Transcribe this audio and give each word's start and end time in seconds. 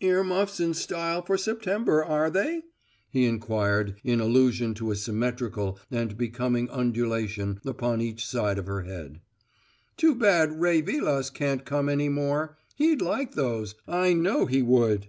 "Ear 0.00 0.24
muffs 0.24 0.60
in 0.60 0.72
style 0.72 1.20
for 1.20 1.36
September, 1.36 2.02
are 2.02 2.30
they?" 2.30 2.62
he 3.10 3.26
inquired 3.26 3.96
in 4.02 4.18
allusion 4.18 4.72
to 4.72 4.90
a 4.90 4.96
symmetrical 4.96 5.78
and 5.90 6.16
becoming 6.16 6.70
undulation 6.70 7.60
upon 7.66 8.00
each 8.00 8.24
side 8.26 8.56
of 8.58 8.64
her 8.64 8.84
head. 8.84 9.20
"Too 9.98 10.14
bad 10.14 10.58
Ray 10.58 10.80
Vilas 10.80 11.28
can't 11.28 11.66
come 11.66 11.90
any 11.90 12.08
more; 12.08 12.56
he'd 12.76 13.02
like 13.02 13.34
those, 13.34 13.74
I 13.86 14.14
know 14.14 14.46
he 14.46 14.62
would." 14.62 15.08